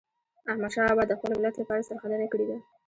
احمدشاه 0.51 0.87
بابا 0.89 1.03
د 1.07 1.11
خپل 1.17 1.29
ملت 1.37 1.55
لپاره 1.57 1.85
سرښندنه 1.87 2.27
کړې 2.31 2.45
ده. 2.49 2.57